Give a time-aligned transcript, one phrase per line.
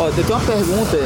[0.00, 0.96] Ó, eu tenho uma pergunta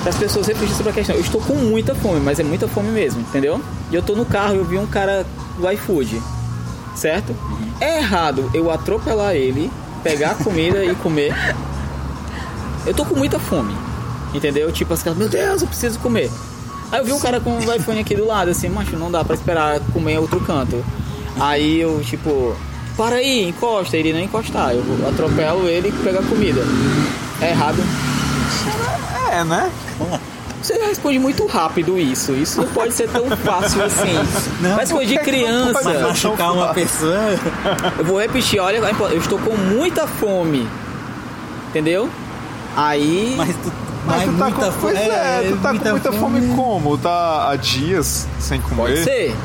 [0.00, 1.14] para as pessoas refletirem sobre a questão.
[1.14, 3.60] Eu estou com muita fome, mas é muita fome mesmo, entendeu?
[3.90, 5.26] E eu tô no carro e eu vi um cara
[5.58, 6.22] do iFood,
[6.94, 7.36] certo?
[7.78, 9.70] É errado eu atropelar ele,
[10.02, 11.34] pegar a comida e comer.
[12.86, 13.76] Eu tô com muita fome,
[14.32, 14.72] entendeu?
[14.72, 16.30] Tipo, as caras, meu Deus, eu preciso comer.
[16.90, 19.22] Aí eu vi um cara com o iPhone aqui do lado, assim, macho, não dá
[19.22, 20.82] pra esperar comer em outro canto.
[21.38, 22.56] Aí eu, tipo,
[22.96, 24.72] para aí, encosta, ele não encostar.
[24.72, 26.62] Eu atropelo ele e pego a comida.
[27.40, 27.78] É errado.
[29.30, 29.70] É, né?
[30.62, 32.32] Você responde muito rápido isso.
[32.32, 34.14] Isso não pode ser tão fácil assim.
[34.60, 36.00] Não, Mas coisa de criança.
[36.00, 37.38] Machucar uma pessoa.
[37.98, 40.68] Eu vou repetir, olha, eu estou com muita fome.
[41.68, 42.08] Entendeu?
[42.76, 43.34] Aí.
[43.36, 43.72] Mas tu.
[44.06, 46.96] Mas tu tá muita com, pois é, tu tá com muita fome como?
[46.96, 48.76] Tá há dias sem comer?
[48.76, 49.36] Pode ser.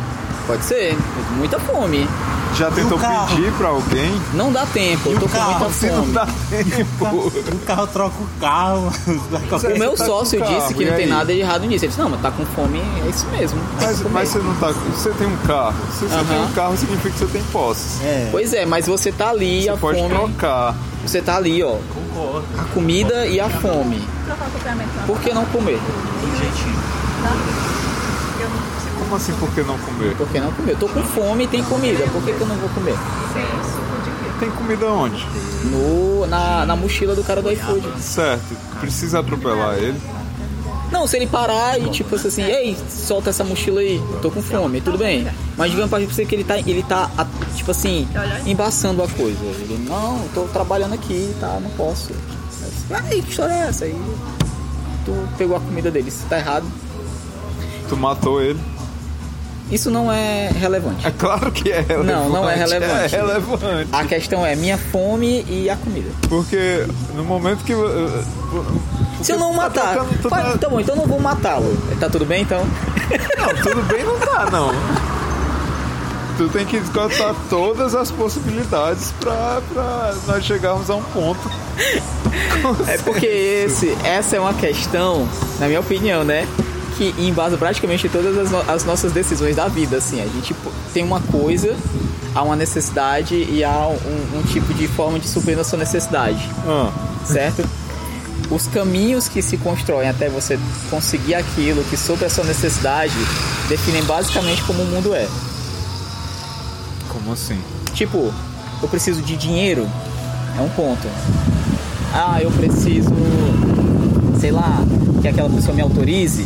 [0.48, 0.98] Pode ser.
[1.38, 2.08] Muita fome.
[2.56, 3.36] Já tentou carro?
[3.36, 4.22] pedir pra alguém?
[4.34, 5.60] Não dá tempo, eu E tô com carro?
[5.60, 6.14] muita Se não fome.
[6.14, 7.06] dá tempo.
[7.56, 8.92] O carro troca o carro.
[9.08, 11.10] O meu tá sócio com disse carro, que não tem aí?
[11.10, 11.86] nada de errado nisso.
[11.86, 13.60] Ele disse, não, mas tá com fome, é isso mesmo.
[13.82, 14.68] Mas, que comer." mas você não tá.
[14.72, 15.76] Você tem um carro.
[15.94, 16.26] Se você Aham.
[16.26, 18.02] tem um carro, significa que você tem posses.
[18.04, 20.14] É, Pois é, mas você tá ali, Você a pode fome.
[20.16, 20.76] trocar.
[21.06, 21.78] Você tá ali, ó.
[21.94, 22.46] concordo.
[22.60, 24.08] A comida e a fome.
[25.08, 25.80] Por que não comer?
[26.22, 27.73] Tem jeitinho.
[29.04, 30.16] Como assim por que não comer?
[30.16, 30.72] Por que não comer?
[30.72, 32.06] Eu tô com fome e tem comida.
[32.08, 32.96] Por que, que eu não vou comer?
[34.40, 35.26] Tem comida onde?
[35.66, 38.02] No, na, na mochila do cara do iFood.
[38.02, 38.56] Certo.
[38.80, 40.00] Precisa atropelar ele.
[40.92, 44.80] Não, se ele parar e tipo assim, ei, solta essa mochila aí, tô com fome,
[44.80, 45.28] tudo bem.
[45.58, 47.10] Mas digamos pra você que ele tá, ele tá
[47.56, 48.08] tipo assim,
[48.46, 49.44] embaçando a coisa.
[49.44, 52.12] Ele, não, eu tô trabalhando aqui, tá, não posso.
[52.92, 53.86] Ai, que história é essa?
[53.86, 54.00] Aí
[55.04, 56.66] tu pegou a comida dele, isso tá errado.
[57.90, 58.60] Tu matou ele.
[59.74, 61.06] Isso não é relevante.
[61.08, 62.12] É claro que é relevante.
[62.12, 63.16] Não, não é relevante.
[63.16, 63.90] É relevante.
[63.92, 66.12] A questão é minha fome e a comida.
[66.30, 66.86] Porque
[67.16, 67.74] no momento que.
[67.74, 67.80] uh,
[68.54, 68.82] uh,
[69.24, 71.76] Se eu não tá matar, tu Vai, tá- tá bom, então eu não vou matá-lo.
[72.00, 72.64] Tá tudo bem então?
[73.38, 74.72] Não, tudo bem não tá, não.
[76.38, 81.52] Tu tem que esgotar todas as possibilidades pra, pra nós chegarmos a um ponto.
[82.88, 85.28] É porque esse, essa é uma questão,
[85.60, 86.48] na minha opinião, né?
[86.98, 90.22] Que embasa praticamente todas as, no- as nossas decisões da vida, assim.
[90.22, 90.56] A gente
[90.94, 91.76] tem uma coisa,
[92.36, 96.48] há uma necessidade e há um, um tipo de forma de suprir a sua necessidade,
[96.68, 96.92] Ah,
[97.26, 97.68] certo?
[98.52, 100.60] Os caminhos que se constroem até você
[100.92, 103.14] conseguir aquilo que supre a sua necessidade
[103.68, 105.28] definem basicamente como o mundo é.
[107.10, 107.60] como assim?
[107.94, 108.32] Tipo,
[108.82, 109.88] eu preciso de dinheiro,
[110.58, 111.08] é um ponto.
[112.14, 113.10] Ah, eu preciso,
[114.40, 114.80] sei lá,
[115.22, 116.46] que aquela pessoa me autorize,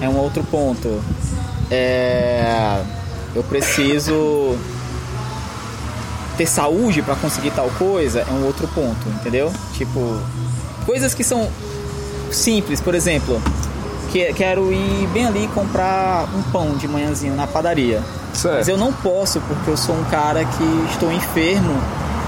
[0.00, 1.02] é um outro ponto.
[1.70, 2.82] É,
[3.34, 4.56] eu preciso
[6.36, 9.52] ter saúde para conseguir tal coisa, é um outro ponto, entendeu?
[9.74, 10.18] Tipo,
[10.86, 11.48] coisas que são
[12.30, 13.40] simples, por exemplo,
[14.10, 18.02] que, quero ir bem ali comprar um pão de manhãzinho na padaria.
[18.32, 18.56] Certo.
[18.56, 21.74] Mas eu não posso porque eu sou um cara que estou enfermo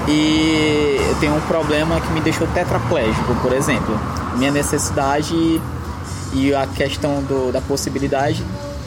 [0.08, 3.98] e eu tenho um problema que me deixou tetraplégico, por exemplo.
[4.36, 5.60] Minha necessidade
[6.32, 8.42] e a questão do, da possibilidade,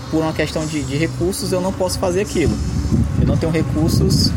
[0.10, 2.56] por uma questão de, de recursos, eu não posso fazer aquilo.
[3.20, 4.32] Eu não tenho recursos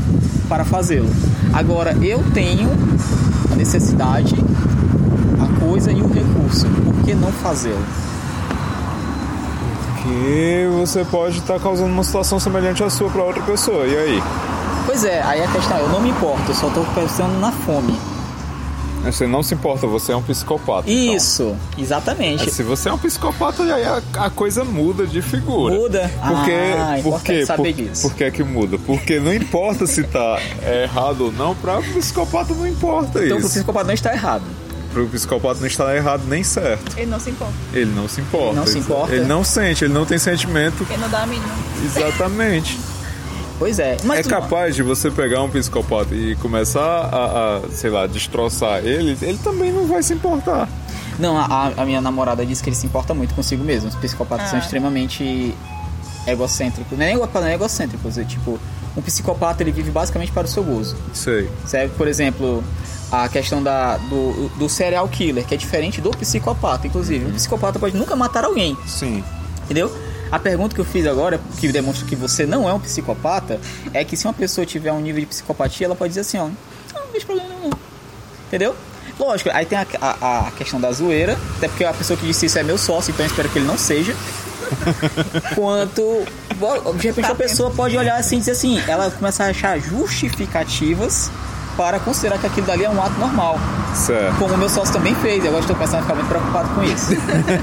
[0.48, 1.08] para fazê-lo.
[1.52, 2.68] Agora, eu tenho
[3.50, 4.34] a necessidade,
[5.40, 6.66] a coisa e o recurso.
[6.66, 7.84] Por que não fazê-lo?
[10.02, 13.86] Que você pode estar causando uma situação semelhante à sua pra outra pessoa.
[13.86, 14.22] E aí?
[14.86, 17.52] Pois é, aí a questão é, eu não me importo, eu só estou pensando na
[17.52, 17.94] fome.
[19.12, 20.90] Você não se importa, você é um psicopata.
[20.90, 21.14] então.
[21.16, 22.48] Isso, exatamente.
[22.48, 25.74] É, Se você é um psicopata, aí a, a coisa muda de figura.
[25.74, 26.10] Muda?
[26.26, 27.46] Porque, Ah, por importante quê?
[27.46, 28.02] saber por, disso.
[28.02, 28.78] por que é que muda?
[28.78, 30.38] Porque não importa se tá
[30.82, 33.48] errado ou não, pra psicopata não importa Então, pro isso.
[33.56, 34.44] psicopata não está errado.
[34.92, 36.96] Pro psicopata não está errado nem certo.
[36.96, 37.52] Ele não se importa.
[37.74, 38.46] Ele não se importa.
[38.48, 39.14] Ele não se importa?
[39.14, 40.86] Ele não sente, ele não tem sentimento.
[40.88, 41.54] Ele não dá a mínima.
[41.84, 42.78] Exatamente.
[43.58, 43.96] Pois é.
[44.04, 48.06] Mas é tu- capaz de você pegar um psicopata e começar a, a, sei lá,
[48.06, 50.68] destroçar ele, ele também não vai se importar.
[51.18, 53.88] Não, a, a minha namorada disse que ele se importa muito consigo mesmo.
[53.88, 54.62] Os psicopatas são Ah.
[54.62, 55.52] extremamente
[56.26, 56.96] egocêntricos.
[56.96, 58.58] Não é, ego- não é egocêntricos, é tipo...
[58.96, 60.96] Um psicopata, ele vive basicamente para o seu gozo.
[61.12, 61.48] Sei.
[61.64, 61.92] Certo?
[61.96, 62.64] Por exemplo,
[63.12, 67.24] a questão da, do, do serial killer, que é diferente do psicopata, inclusive.
[67.26, 68.76] Um psicopata pode nunca matar alguém.
[68.86, 69.22] Sim.
[69.64, 69.92] Entendeu?
[70.30, 73.60] A pergunta que eu fiz agora, que demonstra que você não é um psicopata,
[73.92, 76.44] é que se uma pessoa tiver um nível de psicopatia, ela pode dizer assim, ó,
[76.44, 77.70] não, não vejo problema nenhum.
[77.70, 77.78] não."
[78.46, 78.74] Entendeu?
[79.18, 82.46] Lógico, aí tem a, a, a questão da zoeira, até porque a pessoa que disse
[82.46, 84.14] isso é meu sócio, então eu espero que ele não seja.
[85.54, 86.24] Quanto.
[86.96, 89.78] De repente Tá a pessoa pode olhar assim e dizer assim, ela começa a achar
[89.80, 91.30] justificativas
[91.76, 93.58] para considerar que aquilo dali é um ato normal.
[93.94, 94.36] Certo.
[94.38, 97.10] Como o meu sócio também fez, agora estou começando a ficar muito preocupado com isso.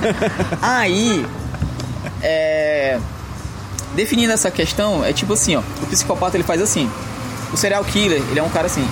[0.62, 1.26] Aí,
[2.28, 3.00] é,
[3.94, 6.90] definindo essa questão, é tipo assim, ó, o psicopata ele faz assim.
[7.54, 8.86] O serial killer, ele é um cara assim.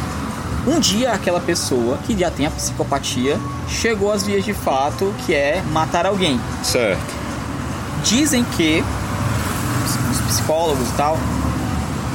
[0.67, 3.37] Um dia aquela pessoa que já tem a psicopatia
[3.67, 6.39] chegou às vias de fato, que é matar alguém.
[6.63, 7.01] Certo.
[8.03, 8.83] Dizem que
[10.11, 11.17] os psicólogos e tal,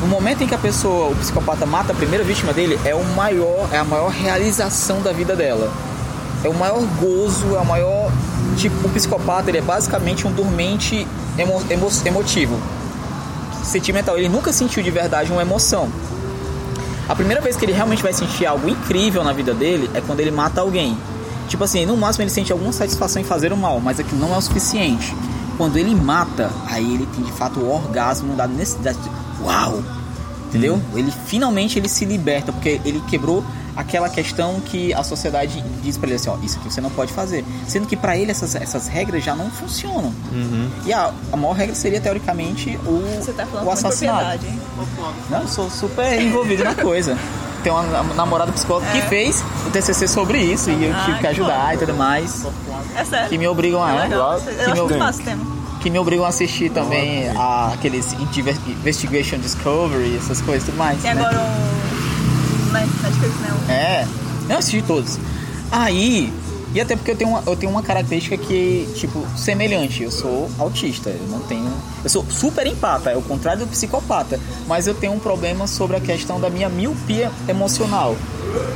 [0.00, 3.04] no momento em que a pessoa, o psicopata mata a primeira vítima dele, é o
[3.16, 5.70] maior, é a maior realização da vida dela.
[6.44, 8.10] É o maior gozo, é o maior
[8.58, 11.06] tipo, o psicopata, ele é basicamente um dormente
[11.38, 12.58] emo, emo, emotivo.
[13.62, 15.88] Sentimental, ele nunca sentiu de verdade uma emoção.
[17.08, 20.20] A primeira vez que ele realmente vai sentir algo incrível na vida dele é quando
[20.20, 20.96] ele mata alguém.
[21.48, 24.34] Tipo assim, no máximo ele sente alguma satisfação em fazer o mal, mas aquilo não
[24.34, 25.14] é o suficiente.
[25.56, 28.98] Quando ele mata, aí ele tem de fato o orgasmo da necessidade.
[28.98, 29.82] de- Uau!
[30.48, 30.80] Entendeu?
[30.94, 33.44] Ele finalmente ele se liberta, porque ele quebrou
[33.78, 37.12] aquela questão que a sociedade diz pra ele assim, ó, isso aqui você não pode
[37.12, 37.44] fazer.
[37.66, 40.12] Sendo que pra ele essas, essas regras já não funcionam.
[40.84, 44.44] E a, a maior regra seria, teoricamente, o, Você tá falando o assassinato.
[45.30, 47.16] Não, eu sou super envolvido na coisa.
[47.62, 49.02] Tem uma nam- namorada psicóloga que É.
[49.02, 52.44] fez o TCC sobre isso e eu Ah, tive que que ajudar e tudo mais.
[52.96, 53.28] É sério.
[53.28, 53.92] Que me obrigam a.
[53.94, 54.40] É legal.
[54.40, 59.38] que Eu me acho obrigam- que me obrigam a assistir também a, aqueles Inve- Investigation
[59.38, 61.00] Discovery, essas coisas e tudo mais.
[61.00, 61.20] Tem né?
[61.20, 61.67] agora um...
[62.72, 63.54] Na Netflix, né?
[63.66, 64.06] Um- É,
[64.50, 65.18] eu assisti todos.
[65.70, 66.32] Aí,
[66.74, 70.02] e até porque eu tenho uma, eu tenho uma característica que, tipo, semelhante.
[70.02, 71.70] Eu sou autista, eu não tenho.
[72.04, 74.38] Eu sou super empata, é o contrário do psicopata.
[74.66, 78.16] Mas eu tenho um problema sobre a questão da minha miopia emocional.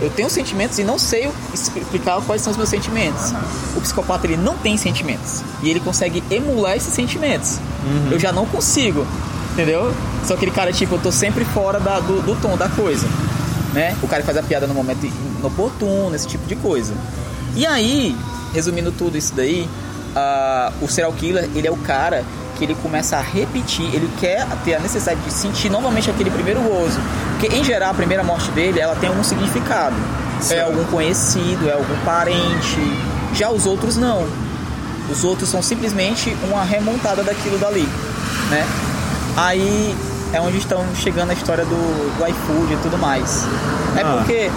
[0.03, 3.33] Eu tenho sentimentos e não sei explicar quais são os meus sentimentos.
[3.75, 7.59] O psicopata ele não tem sentimentos e ele consegue emular esses sentimentos.
[8.11, 9.07] Eu já não consigo,
[9.53, 9.95] entendeu?
[10.27, 13.07] Sou aquele cara tipo, eu tô sempre fora da- do, do tom da coisa
[13.73, 13.97] né?
[14.03, 15.07] O cara faz a piada no momento
[15.39, 16.95] inoportuno, esse tipo de coisa.
[17.55, 18.17] E aí,
[18.53, 19.69] resumindo tudo isso daí,
[20.15, 22.25] ah, o serial killer, ele é o cara
[22.57, 26.61] que ele começa a repetir, ele quer ter a necessidade de sentir novamente aquele primeiro
[26.61, 27.01] gozo.
[27.39, 29.97] Porque, em geral, a primeira morte dele, ela tem algum significado.
[30.51, 32.79] É algum conhecido, é algum parente.
[33.35, 34.27] Já os outros não.
[35.11, 37.89] Os outros são simplesmente uma remontada daquilo dali,
[38.51, 38.67] né?
[39.37, 39.97] Aí
[40.33, 43.45] é onde estão chegando a história do, do iFood e tudo mais.
[43.97, 44.17] É Ah.
[44.19, 44.51] porque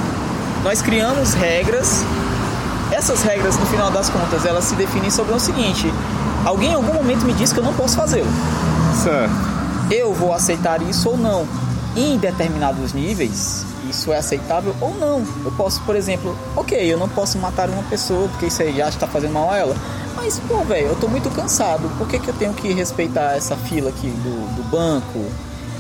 [0.64, 2.04] nós criamos regras.
[2.92, 5.92] Essas regras, no final das contas, elas se definem sobre o seguinte:
[6.46, 8.28] alguém em algum momento me disse que eu não posso fazê-lo.
[9.04, 9.34] Certo.
[9.92, 11.46] Eu vou aceitar isso ou não.
[11.96, 15.24] Em determinados níveis, isso é aceitável ou não.
[15.46, 18.90] Eu posso, por exemplo, ok, eu não posso matar uma pessoa porque isso aí já
[18.90, 19.76] está fazendo mal a ela.
[20.16, 21.90] Mas, pô, velho, eu tô muito cansado.
[21.98, 25.26] Por que, que eu tenho que respeitar essa fila aqui do, do banco?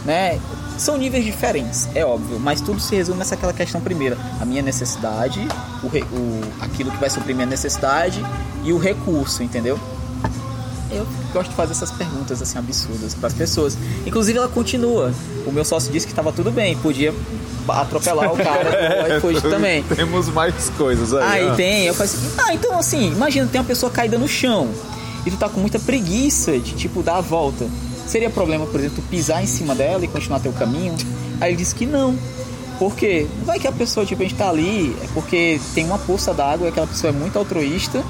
[0.05, 0.39] Né?
[0.77, 4.17] São níveis diferentes, é óbvio, mas tudo se resume nessa aquela questão primeira.
[4.39, 5.39] A minha necessidade,
[5.81, 8.23] o, o, aquilo que vai suprir minha necessidade
[8.63, 9.79] e o recurso, entendeu?
[10.91, 13.77] Eu gosto de fazer essas perguntas assim absurdas para as pessoas.
[14.05, 15.11] Inclusive ela continua.
[15.45, 17.13] O meu sócio disse que estava tudo bem, podia
[17.67, 19.83] atropelar o cara do iFood também.
[19.83, 21.23] Temos mais coisas aí.
[21.23, 21.55] Aí ó.
[21.55, 24.69] tem, eu falei assim, ah, então assim, imagina, tem uma pessoa caída no chão
[25.25, 27.67] e tu tá com muita preguiça de tipo dar a volta.
[28.05, 30.95] Seria problema, por exemplo, pisar em cima dela e continuar teu caminho?
[31.41, 32.17] Aí ele disse que não.
[32.77, 33.25] Por quê?
[33.45, 36.69] Vai que a pessoa, tipo, a gente tá ali, é porque tem uma poça d'água
[36.69, 38.03] aquela pessoa é muito altruísta.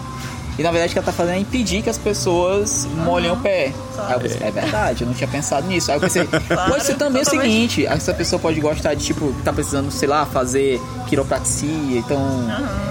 [0.57, 3.37] E na verdade o que ela tá fazendo é impedir que as pessoas molhem o
[3.37, 3.73] pé.
[3.97, 5.91] Aí eu pensei, é verdade, eu não tinha pensado nisso.
[5.91, 6.23] Aí eu pensei,
[6.69, 7.51] pode ser também o totalmente.
[7.51, 12.17] seguinte, essa pessoa pode gostar de, tipo, tá precisando, sei lá, fazer quiropraxia, então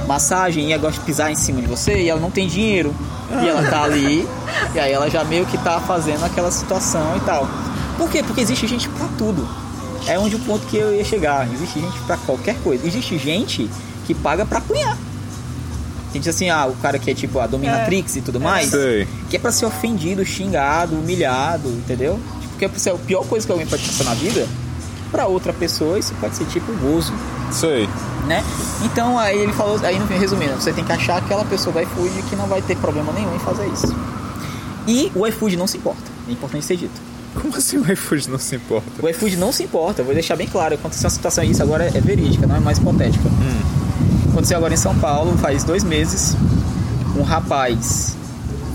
[0.07, 2.95] massagem, e ela gosta de pisar em cima de você e ela não tem dinheiro.
[3.43, 4.29] E ela tá ali,
[4.75, 7.49] e aí ela já meio que tá fazendo aquela situação e tal.
[7.97, 8.23] Por quê?
[8.23, 9.49] Porque existe gente pra tudo.
[10.07, 11.51] É onde o ponto que eu ia chegar.
[11.51, 12.87] Existe gente pra qualquer coisa.
[12.87, 13.71] Existe gente
[14.07, 14.99] que paga pra apanhar.
[16.15, 19.05] Tem gente assim, ah, o cara que é tipo a dominatrix e tudo mais, Sei.
[19.29, 22.21] que é pra ser ofendido, xingado, humilhado, entendeu?
[22.41, 24.47] Tipo, que é pra ser a pior coisa que alguém pode passar na vida,
[25.11, 27.13] pra outra pessoa isso pode ser tipo gozo,
[27.51, 27.89] Sei.
[28.29, 28.45] né?
[28.85, 31.81] Então aí ele falou, aí no fim, resumindo, você tem que achar aquela pessoa do
[31.81, 33.93] iFood que não vai ter problema nenhum em fazer isso.
[34.87, 37.03] E o iFood não se importa, é importante ser dito.
[37.35, 38.89] Como assim o iFood não se importa?
[39.03, 41.91] O iFood não se importa, eu vou deixar bem claro, aconteceu uma situação, isso agora
[41.93, 43.25] é verídica, não é mais hipotética.
[44.35, 46.37] Aconteceu agora em São Paulo, faz dois meses,
[47.17, 48.17] um rapaz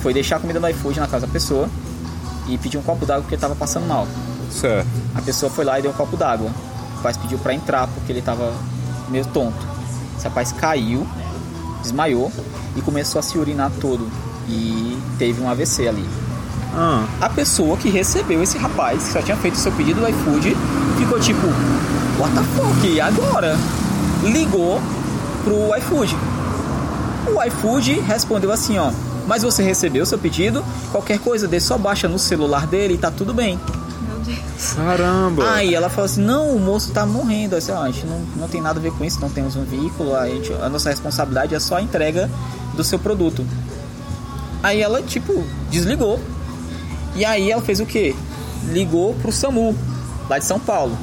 [0.02, 1.68] foi deixar a comida no iFood na casa da pessoa
[2.48, 4.08] e pediu um copo d'água porque ele tava passando mal.
[4.50, 4.88] Certo.
[5.14, 6.50] A pessoa foi lá e deu um copo d'água.
[6.94, 8.54] O rapaz pediu pra entrar porque ele tava
[9.10, 9.68] meio tonto.
[10.18, 11.06] Esse rapaz caiu,
[11.82, 12.32] desmaiou
[12.78, 14.08] e começou a se urinar todo.
[14.48, 16.08] E teve um AVC ali.
[16.74, 20.08] Ah, A pessoa que recebeu esse rapaz, que só tinha feito o seu pedido do
[20.08, 20.56] iFood,
[20.98, 21.46] ficou tipo,
[22.18, 23.58] what the fuck, e agora?
[24.24, 24.82] ligou
[25.44, 26.16] pro iFood.
[27.34, 28.92] O iFood respondeu assim, ó.
[29.28, 30.66] Mas você recebeu seu pedido?
[30.92, 33.60] Qualquer coisa, dê só baixa no celular dele e tá tudo bem.
[34.08, 34.74] Meu Deus.
[34.76, 35.52] Caramba!
[35.52, 37.56] Aí ela falou assim: não, o moço tá morrendo.
[37.56, 39.64] Assim, ó, a gente não, não tem nada a ver com isso, não temos um
[39.64, 42.30] veículo, a, gente, a nossa responsabilidade é só a entrega
[42.76, 43.46] do seu produto.
[44.64, 46.20] Aí ela, tipo, desligou.
[47.16, 48.16] E aí ela fez o quê?
[48.70, 49.76] Ligou pro SAMU,
[50.28, 50.98] lá de São Paulo.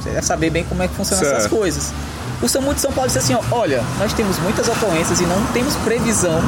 [0.00, 1.92] Você deve saber bem como é que funcionam essas coisas.
[2.42, 5.44] O SAMU de São Paulo disse assim: ó, olha, nós temos muitas ocorrências e não
[5.52, 6.40] temos previsão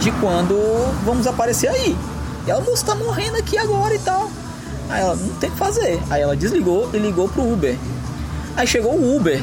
[0.00, 0.56] de quando
[1.04, 1.96] vamos aparecer aí.
[2.46, 4.30] E ela, moço, tá morrendo aqui agora e tal.
[4.90, 5.98] Aí ela, não tem o que fazer.
[6.10, 7.76] Aí ela desligou e ligou pro Uber.
[8.56, 9.42] Aí chegou o Uber.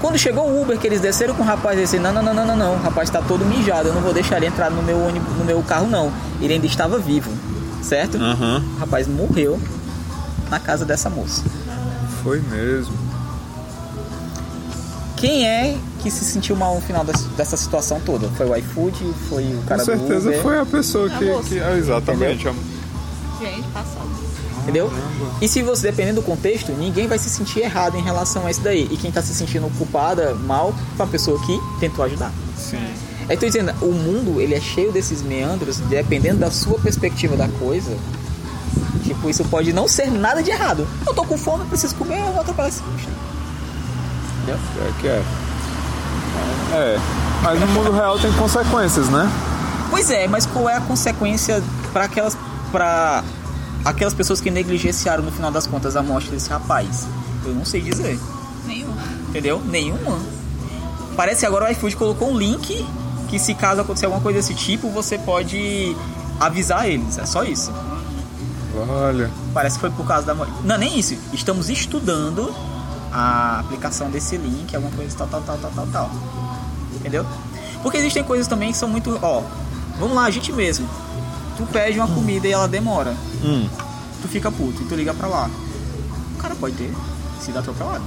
[0.00, 2.46] Quando chegou o Uber, que eles desceram com o rapaz, eles disseram, não, não, não,
[2.46, 4.82] não, não, não, o rapaz tá todo mijado, eu não vou deixar ele entrar no
[4.82, 6.12] meu, ônibus, no meu carro, não.
[6.42, 7.30] Ele ainda estava vivo,
[7.82, 8.18] certo?
[8.18, 9.58] Aham, O rapaz morreu
[10.50, 11.42] na casa dessa moça.
[12.22, 12.92] foi mesmo.
[15.24, 18.28] Quem é que se sentiu mal no final des- dessa situação toda?
[18.36, 19.14] Foi o iFood?
[19.30, 20.42] Foi o Com cara do certeza Uber?
[20.42, 21.24] foi a pessoa A que.
[21.24, 21.48] moça.
[21.48, 22.46] que- ah, exatamente.
[22.46, 22.52] a-
[23.40, 24.08] Gente, passado.
[24.62, 24.88] Entendeu?
[24.90, 25.34] Caramba.
[25.40, 28.60] E se você, dependendo do contexto, ninguém vai se sentir errado em relação a isso
[28.60, 28.86] daí.
[28.90, 32.30] E quem tá se sentindo culpada, mal, foi a pessoa que tentou ajudar.
[32.58, 32.86] Sim.
[33.26, 37.48] Aí tô dizendo, o mundo ele é cheio desses meandros, dependendo da sua perspectiva da
[37.48, 37.96] coisa.
[39.04, 40.86] Tipo, isso pode não ser nada de errado.
[41.06, 43.08] Eu tô com fome, preciso comer, eu vou atrapalhar esse bicho.
[44.44, 44.58] Entendeu?
[44.78, 45.24] É que é.
[46.72, 46.98] É.
[47.42, 49.30] Mas no mundo real tem consequências, né?
[49.90, 52.36] Pois é, mas qual é a consequência para aquelas
[52.70, 53.22] para
[53.84, 57.06] aquelas pessoas que negligenciaram no final das contas a morte desse rapaz?
[57.44, 58.18] Eu não sei dizer.
[58.66, 58.94] Nenhum.
[59.28, 59.62] Entendeu?
[59.64, 60.18] Nenhuma.
[61.16, 62.86] Parece que agora o iFood colocou um link
[63.28, 65.96] que se caso acontecer alguma coisa desse tipo, você pode
[66.40, 67.16] avisar eles.
[67.18, 67.72] É só isso.
[68.88, 69.30] Olha.
[69.52, 70.52] Parece que foi por causa da morte.
[70.64, 71.16] Não, nem isso.
[71.32, 72.52] Estamos estudando
[73.14, 76.10] a aplicação desse link, alguma coisa tal, tal, tal, tal, tal, tal.
[76.96, 77.24] Entendeu?
[77.80, 79.16] Porque existem coisas também que são muito.
[79.22, 79.42] Ó,
[80.00, 80.88] vamos lá, a gente mesmo.
[81.56, 83.14] Tu pede uma comida e ela demora.
[83.44, 83.68] Hum.
[84.20, 85.48] Tu fica puto e tu liga pra lá.
[86.34, 86.92] O cara pode ter
[87.40, 88.02] sido atropelado.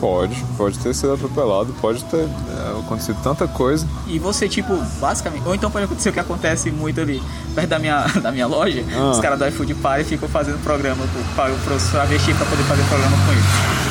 [0.00, 3.86] Pode, pode ter sido atropelado, pode ter é, acontecido tanta coisa.
[4.06, 5.46] E você, tipo, basicamente.
[5.46, 7.22] Ou então pode acontecer o que acontece muito ali
[7.54, 8.82] perto da minha, da minha loja.
[8.94, 9.10] Ah.
[9.10, 12.46] Os caras do iFood param e ficam fazendo programa pro, para o professor investir pra
[12.46, 13.85] poder fazer programa com ele.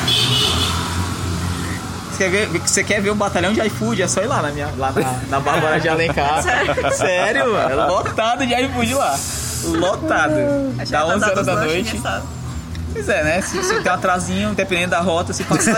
[2.16, 4.02] Você quer, ver, você quer ver o batalhão de iFood?
[4.02, 6.42] É só ir lá na, minha, lá na, na Bárbara de Alencar.
[6.92, 7.52] Sério?
[7.52, 7.70] mano.
[7.70, 9.18] É Lotado de iFood lá.
[9.64, 10.34] Lotado.
[10.88, 12.00] Dá 11 atrasado horas da noite.
[12.92, 13.42] Pois é, né?
[13.42, 15.76] Se, se tem um atrasinho, dependendo da rota, se passar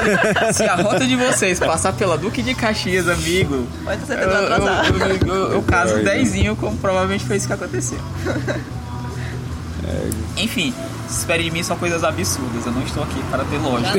[0.55, 3.67] Se a rota de vocês passar pela Duque de Caxias, amigo.
[3.83, 4.87] Pode ser Eu, atrasar.
[4.87, 7.99] eu, eu, eu, eu caso dezinho, como provavelmente foi isso que aconteceu.
[9.89, 10.09] É.
[10.41, 10.73] Enfim,
[11.09, 12.65] espere de mim só coisas absurdas.
[12.67, 13.99] Eu não estou aqui para ter lógica.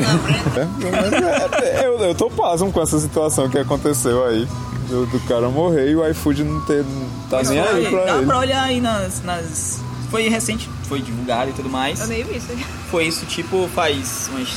[0.56, 4.46] É, mas é, eu, eu tô pasmo com essa situação que aconteceu aí.
[4.88, 6.82] Do, do cara morrer e o iFood não ter.
[6.82, 8.26] Não tá Mas nem foi- aí pra dá ele.
[8.26, 9.78] pra olhar aí nas, nas.
[10.10, 12.00] Foi recente, foi divulgado e tudo mais.
[12.00, 12.48] Eu nem vi isso.
[12.90, 14.48] Foi isso tipo faz umas,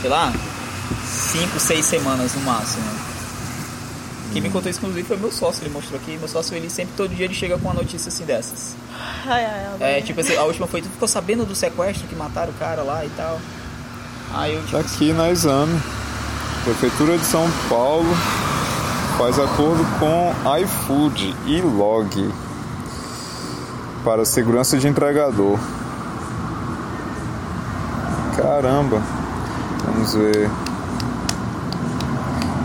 [0.00, 0.32] sei lá,
[1.04, 2.82] 5, 6 semanas no máximo.
[4.32, 5.62] Quem me contou isso, inclusive, foi meu sócio.
[5.62, 6.16] Ele mostrou aqui.
[6.16, 8.74] Meu sócio, ele sempre, todo dia, ele chega com uma notícia assim dessas.
[9.26, 9.98] Ai, ai, ai.
[9.98, 12.82] É, tipo assim, a última foi, tu ficou sabendo do sequestro que mataram o cara
[12.82, 13.40] lá e tal.
[14.34, 15.78] Aí eu, tipo, aqui na exame.
[16.64, 18.08] Prefeitura de São Paulo
[19.18, 22.32] faz acordo com iFood e Log
[24.04, 25.58] para segurança de entregador.
[28.36, 29.02] Caramba.
[29.84, 30.50] Vamos ver.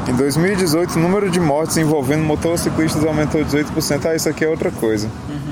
[0.07, 4.05] Em 2018, o número de mortes envolvendo motociclistas aumentou 18%.
[4.05, 5.09] Ah, isso aqui é outra coisa.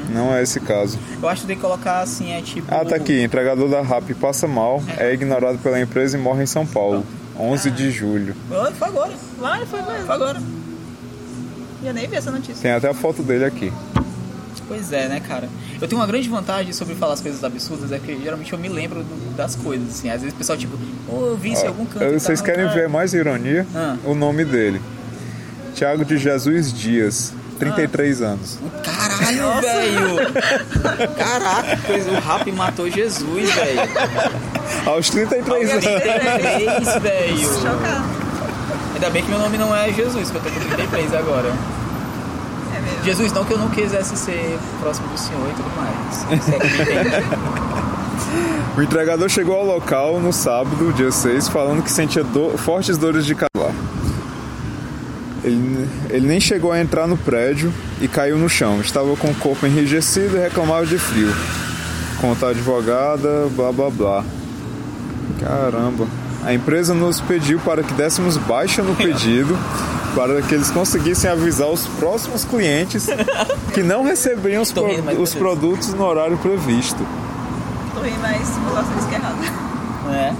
[0.09, 0.97] Não é esse caso.
[1.21, 2.73] eu acho que tem que colocar assim, é tipo.
[2.73, 3.21] Ah, tá aqui.
[3.21, 7.05] Entregador da RAP passa mal, é ignorado pela empresa e morre em São Paulo.
[7.37, 8.33] 11 de julho.
[8.47, 9.13] Foi foi agora.
[9.37, 9.81] Vai, foi.
[9.81, 10.41] Foi agora.
[11.83, 12.61] Eu nem vi essa notícia.
[12.61, 13.73] Tem até a foto dele aqui.
[14.67, 15.47] Pois é, né, cara?
[15.79, 18.67] Eu tenho uma grande vantagem sobre falar as coisas absurdas, é que geralmente eu me
[18.67, 20.09] lembro do- das coisas, assim.
[20.09, 20.75] Às vezes o pessoal, tipo,
[21.07, 22.05] ô, eu vi isso em algum canto.
[22.19, 22.75] Vocês tal, querem cara.
[22.79, 23.65] ver mais ironia?
[23.75, 23.95] Ah.
[24.03, 24.81] O nome dele.
[25.75, 28.57] Tiago de Jesus Dias, 33 anos.
[28.83, 30.33] Caralho, velho!
[31.15, 33.81] Caraca, o rap matou Jesus, velho.
[34.85, 35.83] Aos 33 anos.
[35.85, 37.37] 33, velho.
[37.61, 38.25] Chocado.
[38.95, 41.51] Ainda bem que meu nome não é Jesus, que eu tô com 33 agora.
[43.05, 46.25] Jesus, não que eu não quisesse ser próximo do Senhor e tudo mais.
[46.53, 47.45] É que.
[48.77, 53.25] O entregador chegou ao local no sábado, dia 6, falando que sentia do- fortes dores
[53.25, 53.71] de calar.
[55.43, 57.71] Ele, ele nem chegou a entrar no prédio
[58.01, 58.81] e caiu no chão.
[58.81, 61.33] Estava com o corpo enrijecido e reclamava de frio.
[62.19, 64.23] Conta a advogada, blá blá blá.
[65.39, 66.05] Caramba.
[66.45, 69.57] A empresa nos pediu para que dessemos baixa no pedido,
[70.15, 73.07] para que eles conseguissem avisar os próximos clientes
[73.73, 77.03] que não receberiam os, pro- os produtos no horário previsto.
[77.93, 80.13] Tô rindo, mas o negócio é errado.
[80.13, 80.33] É.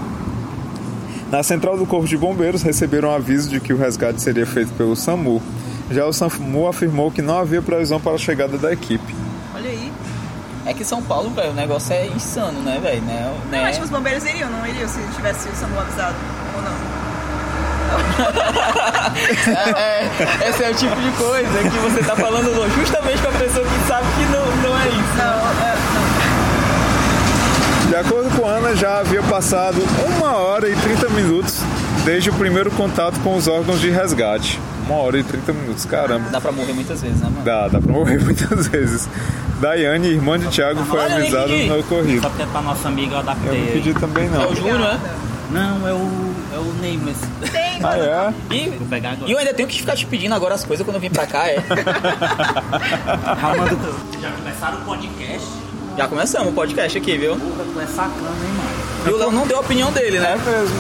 [1.31, 4.95] Na central do Corpo de Bombeiros receberam aviso de que o resgate seria feito pelo
[4.95, 5.41] SAMU.
[5.89, 9.15] Já o SAMU afirmou que não havia previsão para a chegada da equipe.
[10.65, 13.01] É que São Paulo, velho, o negócio é insano, né, velho?
[13.03, 13.31] Né?
[13.45, 13.65] Eu né?
[13.65, 16.15] acho que os bombeiros iriam, não iriam se tivesse o SAMU avisado
[16.55, 16.75] ou não.
[19.77, 23.65] É, esse é o tipo de coisa que você tá falando justamente com a pessoa
[23.65, 25.17] que sabe que não, não é isso.
[25.17, 25.25] Não,
[25.63, 25.75] é,
[27.84, 27.89] não.
[27.89, 29.77] De acordo com Ana, já havia passado
[30.17, 31.62] uma hora e 30 minutos
[32.03, 34.60] desde o primeiro contato com os órgãos de resgate.
[34.86, 36.29] Uma hora e 30 minutos, caramba.
[36.29, 37.43] Dá pra morrer muitas vezes, né, mano?
[37.43, 39.07] Dá, dá pra morrer muitas vezes.
[39.59, 42.21] Daiane, irmã de Thiago, foi Olha, avisada no ocorrido.
[42.21, 43.59] Só porque é pra nossa amiga eu Eu adaptei.
[43.59, 44.50] não pedi também É não.
[44.51, 45.00] o Júnior, né?
[45.51, 46.33] Não, é o.
[46.53, 47.13] é o Neymar.
[47.51, 48.33] Tem, Ah, é?
[48.53, 49.29] E, Vou pegar agora.
[49.29, 51.25] e eu ainda tenho que ficar te pedindo agora as coisas quando eu vim pra
[51.27, 51.63] cá, é.
[54.21, 55.47] Já começaram o podcast?
[55.97, 57.35] Já começamos o podcast aqui, viu?
[57.38, 58.75] Porra, tu é sacana, hein, mano?
[59.05, 60.38] E o Léo não deu a opinião dele, É né?
[60.45, 60.75] mesmo.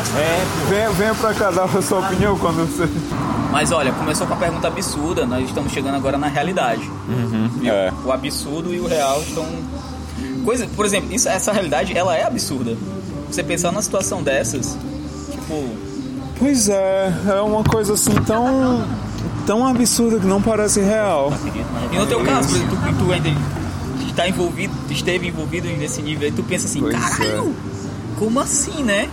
[0.69, 2.87] Venha, venha pra cá dar a sua opinião quando você.
[3.51, 6.89] Mas olha, começou com a pergunta absurda, nós estamos chegando agora na realidade.
[7.59, 7.71] Viu?
[7.71, 7.93] É.
[8.03, 9.45] O absurdo e o real estão.
[10.43, 12.75] Coisa, por exemplo, isso, essa realidade ela é absurda.
[13.31, 14.77] Você pensar numa situação dessas,
[15.31, 15.69] tipo,
[16.37, 18.85] Pois é, é uma coisa assim tão.
[19.45, 21.31] tão absurda que não parece real.
[21.91, 23.29] E no teu caso, por exemplo, tu, tu ainda
[24.07, 27.41] está envolvido, esteve envolvido nesse nível, aí tu pensa assim, Pois é.
[28.17, 29.09] Como assim, né?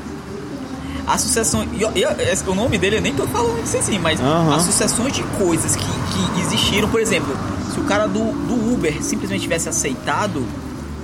[1.06, 1.64] Associação.
[1.72, 4.54] E, e, esse- o nome dele eu nem tô falando isso assim, mas Aham.
[4.56, 7.34] associações de coisas que, que existiram, por exemplo,
[7.72, 10.44] se o cara do, do Uber simplesmente tivesse aceitado,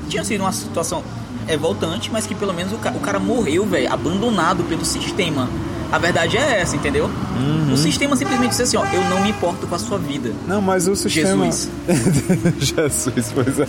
[0.09, 1.03] tinha sido uma situação
[1.49, 5.49] é, voltante, mas que pelo menos o, o cara morreu, velho, abandonado pelo sistema.
[5.91, 7.07] A verdade é essa, entendeu?
[7.07, 7.73] Uhum.
[7.73, 10.33] O sistema simplesmente disse assim, ó, eu não me importo com a sua vida.
[10.47, 11.47] Não, mas o sistema.
[11.47, 11.71] Jesus.
[12.61, 13.67] Jesus, pois é.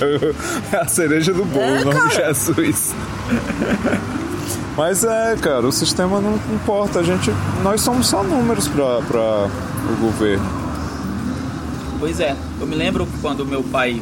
[0.74, 2.28] É a cereja do bolo, É, o nome cara.
[2.34, 2.94] Jesus.
[4.80, 7.00] Mas é, cara, o sistema não importa.
[7.00, 7.30] A gente,
[7.62, 9.50] nós somos só números para
[9.92, 10.46] o governo.
[12.00, 14.02] Pois é, eu me lembro quando meu pai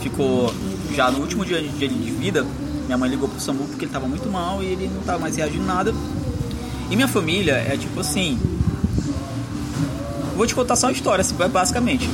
[0.00, 0.52] ficou
[0.96, 2.44] já no último dia de vida,
[2.86, 5.36] minha mãe ligou pro SAMU porque ele tava muito mal e ele não tava mais
[5.36, 5.94] reagindo nada.
[6.90, 8.36] E minha família é tipo assim.
[10.36, 12.10] Vou te contar só uma história, assim, basicamente.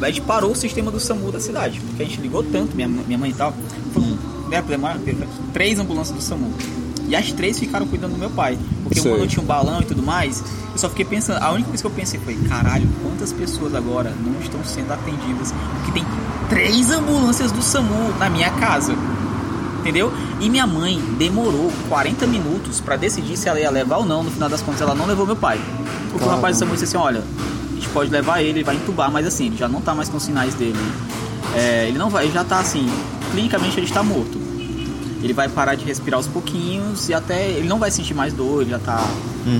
[0.00, 2.88] A gente parou o sistema do SAMU da cidade, porque a gente ligou tanto, minha,
[2.88, 3.52] minha mãe e tal.
[3.92, 4.16] Foram
[4.48, 4.64] né,
[5.52, 6.50] três ambulâncias do SAMU.
[7.08, 8.58] E as três ficaram cuidando do meu pai.
[8.82, 9.10] Porque Sei.
[9.10, 10.44] uma não tinha um balão e tudo mais.
[10.72, 14.10] Eu só fiquei pensando, a única coisa que eu pensei foi, caralho, quantas pessoas agora
[14.10, 15.52] não estão sendo atendidas?
[15.76, 16.06] Porque tem
[16.50, 18.94] três ambulâncias do SAMU na minha casa.
[19.80, 20.12] Entendeu?
[20.38, 24.22] E minha mãe demorou 40 minutos pra decidir se ela ia levar ou não.
[24.22, 25.58] No final das contas, ela não levou meu pai.
[26.10, 27.22] Porque o rapaz do SAMU disse assim: olha,
[27.72, 30.10] a gente pode levar ele, ele vai entubar, mas assim, ele já não tá mais
[30.10, 30.78] com sinais dele.
[31.54, 32.86] É, ele não vai, ele já tá assim,
[33.30, 34.47] clinicamente ele está morto.
[35.22, 38.62] Ele vai parar de respirar aos pouquinhos e até ele não vai sentir mais dor,
[38.62, 39.04] ele já tá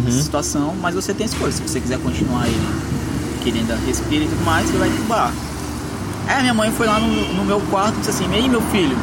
[0.05, 1.51] nessa situação, mas você tem escolha.
[1.51, 2.69] Se você quiser continuar ele,
[3.43, 5.33] que ele ainda respira e tudo mais, ele vai entubar.
[6.29, 8.61] Aí minha mãe foi lá no, no meu quarto e disse assim: E aí, meu
[8.71, 8.97] filho,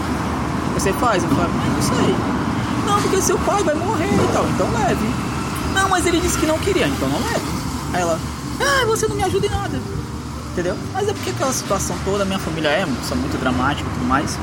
[0.76, 1.24] você faz?
[1.24, 2.16] Eu falei: Não sei.
[2.86, 5.06] Não, porque seu pai vai morrer e tal, então leve.
[5.74, 7.46] Não, mas ele disse que não queria, então não leve.
[7.94, 8.20] Aí ela:
[8.62, 9.80] Ah, você não me ajuda em nada.
[10.54, 10.78] Entendeu?
[10.94, 14.38] Mas é porque aquela situação toda, minha família é são muito dramática e tudo mais.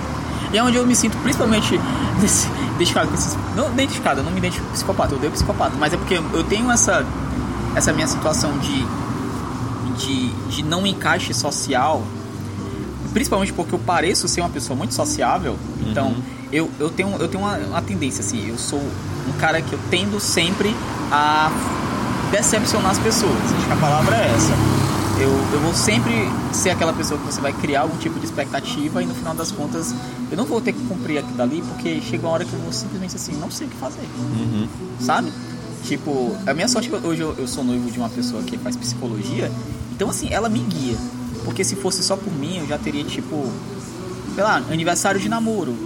[0.53, 1.81] E é onde eu me sinto principalmente
[2.21, 3.37] desse- identificado com esses.
[3.57, 6.45] Não identificado, eu não me identifico com psicopata, eu odeio psicopata, mas é porque eu
[6.45, 7.05] tenho essa,
[7.75, 8.87] essa minha situação de,
[9.99, 12.03] de, de não encaixe social,
[13.13, 16.15] principalmente porque eu pareço ser uma pessoa muito sociável, então
[16.53, 19.79] eu, eu tenho, eu tenho uma, uma tendência assim, eu sou um cara que eu
[19.91, 20.75] tendo sempre
[21.11, 21.51] a
[22.31, 24.53] decepcionar as pessoas, acho que a palavra é essa.
[25.21, 26.13] Eu, eu vou sempre
[26.53, 29.53] ser aquela pessoa que você vai criar algum tipo de expectativa e no final das
[29.53, 29.95] contas
[30.31, 32.73] eu não vou ter que cumprir aquilo dali porque chega uma hora que eu vou
[32.73, 34.03] simplesmente assim, não sei o que fazer.
[35.01, 35.33] Sabe?
[35.85, 38.57] Tipo, a minha sorte é que hoje eu, eu sou noivo de uma pessoa que
[38.57, 39.51] faz psicologia,
[39.93, 40.97] então assim, ela me guia.
[41.45, 43.51] Porque se fosse só por mim, eu já teria tipo,
[44.35, 45.77] sei lá, aniversário de namoro.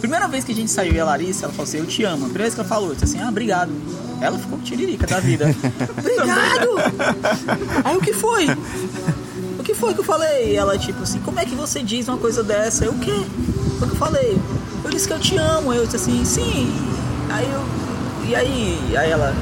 [0.00, 2.26] Primeira vez que a gente saiu e a Larissa, ela falou assim, eu te amo.
[2.26, 3.72] A primeira vez que ela falou, eu disse assim, ah, obrigado.
[4.20, 5.46] Ela ficou tiririca da vida.
[5.98, 6.68] obrigado!
[7.84, 8.46] Aí o que foi?
[9.58, 10.52] O que foi que eu falei?
[10.52, 12.84] E ela, tipo assim, como é que você diz uma coisa dessa?
[12.84, 13.12] Eu, o quê?
[13.78, 14.38] Foi o que eu falei?
[14.84, 15.72] Eu disse que eu te amo.
[15.72, 16.72] Eu disse assim, sim.
[17.30, 17.64] Aí eu.
[18.28, 18.96] E aí?
[18.96, 19.34] Aí ela,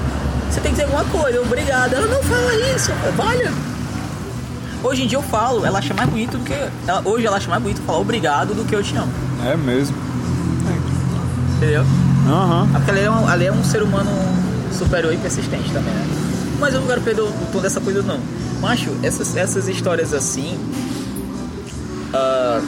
[0.51, 1.95] você tem que dizer alguma coisa, eu, obrigado.
[1.95, 2.91] Ela não fala isso.
[3.19, 3.53] Olha.
[4.83, 6.53] Hoje em dia eu falo, ela acha mais bonito do que.
[6.87, 9.11] Ela, hoje ela acha mais bonito falar obrigado do que eu te amo.
[9.47, 9.97] É mesmo.
[11.57, 11.85] Entendeu?
[12.29, 12.69] Aham.
[12.75, 14.11] Ah, Porque ali é, um, ali é um ser humano
[14.75, 16.07] superior e persistente também, né?
[16.59, 18.21] Mas eu não quero perder tom dessa coisa, não.
[18.61, 20.59] Macho, essas, essas histórias assim.
[22.13, 22.61] ah,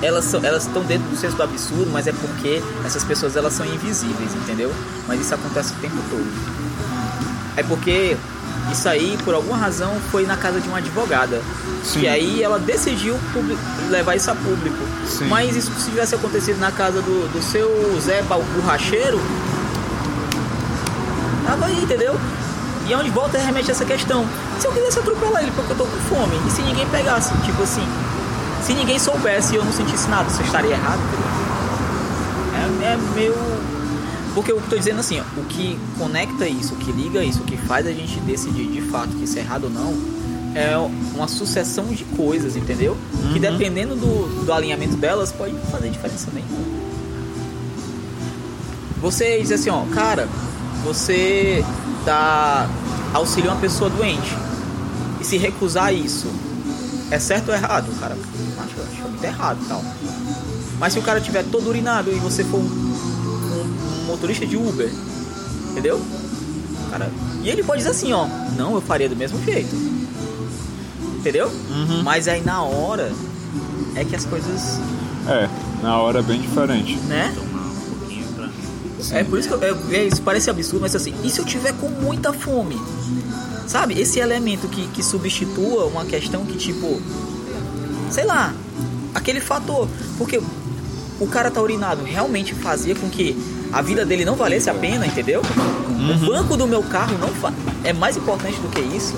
[0.00, 3.52] elas são, elas estão dentro do senso do absurdo, mas é porque essas pessoas elas
[3.52, 4.72] são invisíveis, entendeu?
[5.06, 6.26] Mas isso acontece o tempo todo.
[7.56, 8.16] É porque
[8.70, 11.40] isso aí, por alguma razão, foi na casa de uma advogada.
[11.82, 12.02] Sim.
[12.02, 13.16] E aí ela decidiu
[13.90, 14.78] levar isso a público.
[15.06, 15.26] Sim.
[15.26, 17.68] Mas isso se tivesse acontecido na casa do, do seu
[18.00, 19.20] Zé Borracheiro,
[21.48, 22.14] tava aí, entendeu?
[22.86, 24.26] E é onde volta remete essa questão.
[24.60, 27.62] Se eu quisesse atropelar ele porque eu tô com fome, e se ninguém pegasse, tipo
[27.62, 27.86] assim,
[28.62, 31.00] se ninguém soubesse e eu não sentisse nada, você estaria errado?
[32.54, 33.34] É, é meio.
[34.34, 37.44] Porque eu tô dizendo assim, ó, o que conecta isso, o que liga isso, o
[37.44, 39.94] que faz a gente decidir de fato que isso é errado ou não,
[40.54, 40.76] é
[41.14, 42.96] uma sucessão de coisas, entendeu?
[43.32, 46.78] Que dependendo do, do alinhamento delas, pode fazer diferença nenhuma.
[49.00, 50.28] Você diz assim, ó, cara,
[50.84, 51.64] você
[52.04, 52.66] dá
[53.14, 54.36] auxílio a uma pessoa doente
[55.20, 56.26] e se recusar isso,
[57.10, 57.86] é certo ou errado?
[58.00, 58.16] Cara,
[58.58, 59.82] acho, acho muito errado tal.
[60.78, 64.56] Mas se o cara tiver todo urinado e você for um, um- um motorista de
[64.56, 64.90] Uber,
[65.70, 66.00] entendeu?
[66.90, 67.10] Cara,
[67.42, 69.74] e ele pode dizer assim, ó, não, eu faria do mesmo jeito.
[71.18, 71.50] Entendeu?
[72.04, 73.12] Mas aí na hora
[73.96, 74.78] é que as coisas,
[75.26, 75.48] É,
[75.82, 76.96] na hora é bem diferente.
[77.08, 77.34] né?
[79.08, 79.18] Pra.
[79.18, 81.72] É por isso que eu, é, isso parece absurdo, mas assim, e se eu tiver
[81.74, 82.80] com muita fome?
[83.66, 87.00] Sabe, esse elemento que, que substitua uma questão que tipo,
[88.10, 88.54] sei lá,
[89.14, 90.40] aquele fator, porque
[91.20, 93.36] o cara tá urinado realmente fazia com que
[93.72, 95.42] a vida dele não valesse a pena, entendeu?
[95.42, 97.52] O banco do meu carro não fa-
[97.84, 99.14] é mais importante do que isso.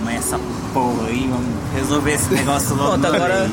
[0.00, 0.40] Começa
[0.72, 2.98] porra aí, vamos resolver esse negócio logo.
[2.98, 3.50] Pronto, agora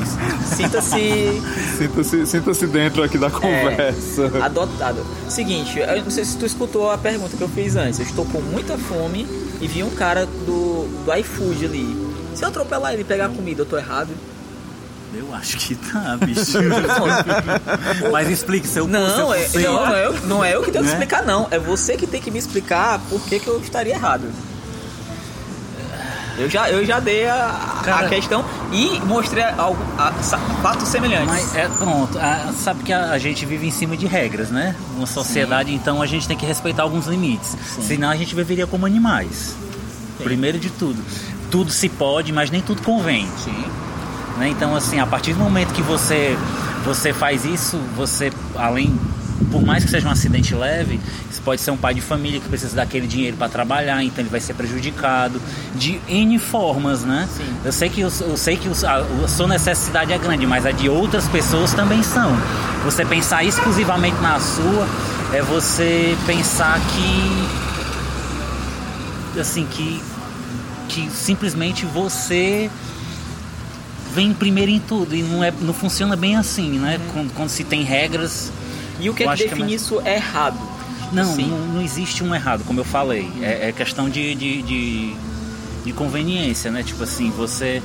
[0.56, 1.42] sinta-se
[1.76, 4.30] Sinta-se sinta dentro aqui da conversa.
[4.42, 5.04] adotado.
[5.28, 7.98] Seguinte, eu não sei se tu escutou a pergunta que eu fiz antes.
[8.00, 9.26] Eu estou com muita fome
[9.60, 12.08] e vi um cara do, do iFood ali.
[12.34, 14.08] Se eu atropelar ele e pegar comida, eu tô errado?
[15.14, 16.58] Eu acho que tá, bicho.
[18.12, 20.84] Mas explique seu Não, seu é, não, não, é eu, não é eu que tenho
[20.84, 20.96] que Né?
[20.96, 21.46] explicar, não.
[21.50, 24.24] É você que tem que me explicar por que, que eu estaria errado.
[26.38, 30.12] Eu já, eu já dei a, a Cara- questão e mostrei algo, a,
[30.62, 31.26] fatos semelhantes.
[31.26, 34.74] Mas é pronto, a- sabe que a, a gente vive em cima de regras, né?
[34.96, 37.56] Uma sociedade, então a gente tem que respeitar alguns limites.
[37.80, 39.56] Senão a gente viveria como animais.
[40.22, 41.02] Primeiro de tudo.
[41.50, 43.26] Tudo se pode, mas nem tudo convém.
[43.42, 43.64] Sim.
[44.36, 44.48] né?
[44.48, 46.36] Então, assim, a partir do momento que você,
[46.84, 48.96] você faz isso, você, além,
[49.50, 52.48] por mais que seja um acidente leve, você pode ser um pai de família que
[52.48, 55.40] precisa daquele dinheiro para trabalhar, então ele vai ser prejudicado
[55.74, 57.28] de N formas, né?
[57.36, 57.44] Sim.
[57.64, 60.66] Eu sei que, eu, eu sei que os- a, a sua necessidade é grande, mas
[60.66, 62.36] a de outras pessoas também são.
[62.84, 64.86] Você pensar exclusivamente na sua
[65.32, 67.48] é você pensar que
[69.40, 70.02] assim que
[70.88, 72.70] que simplesmente você
[74.14, 76.98] vem primeiro em tudo e não é não funciona bem assim, né?
[77.12, 78.50] Quando, quando se tem regras,
[79.00, 80.58] E o que Eu é que que é define isso errado?
[81.12, 81.46] não, Sim.
[81.48, 83.30] não, não existe um errado, como eu falei.
[83.40, 85.14] É, é questão de, de, de,
[85.84, 86.82] de conveniência, né?
[86.82, 87.82] Tipo assim, você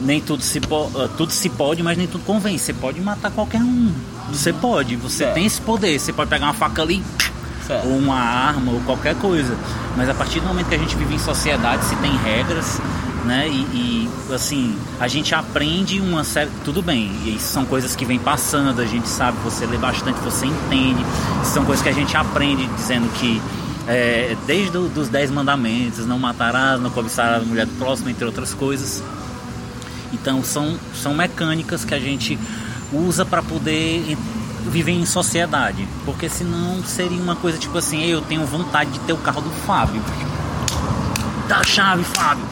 [0.00, 2.58] nem tudo se po- ah, tudo se pode, mas nem tudo convém.
[2.58, 3.92] Você pode matar qualquer um.
[4.32, 5.34] Você pode, você Certo.
[5.34, 5.98] tem esse poder.
[5.98, 7.02] Você pode pegar uma faca ali
[7.66, 7.86] Certo.
[7.86, 9.56] ou uma arma ou qualquer coisa.
[9.96, 12.80] Mas a partir do momento que a gente vive em sociedade, se tem regras,
[13.24, 13.48] né?
[13.48, 16.50] E, e, assim, a gente aprende uma série.
[16.64, 20.46] Tudo bem, e são coisas que vem passando, a gente sabe, você lê bastante, você
[20.46, 21.04] entende.
[21.44, 23.40] São coisas que a gente aprende dizendo que.
[23.86, 28.54] é, desde os dez mandamentos, não matarás, não cobiçarás a mulher do próximo, entre outras
[28.54, 29.02] coisas.
[30.12, 32.38] Então são, são mecânicas que a gente
[32.92, 34.16] usa para poder
[34.70, 35.86] viver em sociedade.
[36.04, 39.42] Porque senão seria uma coisa tipo assim, "Ei, eu tenho vontade de ter o carro
[39.42, 40.00] do Fábio.
[41.48, 42.44] Dá a chave, Fábio.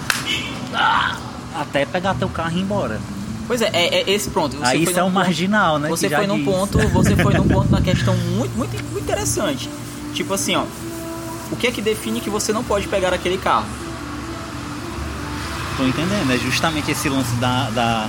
[1.54, 3.00] Até pegar teu carro e ir embora.
[3.46, 4.56] Pois é, é, é esse pronto.
[4.56, 5.88] Você Aí foi isso é um ponto- marginal, né?
[5.88, 9.68] Você foi num ponto, você foi num ponto na questão muito, muito, muito interessante.
[10.14, 10.64] Tipo assim, ó.
[11.50, 13.66] O que é que define que você não pode pegar aquele carro?
[15.76, 18.08] Tô entendendo, é justamente esse lance da, da-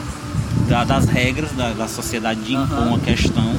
[0.67, 2.87] da- das regras da, da sociedade de impor Aham.
[2.89, 3.55] uma questão.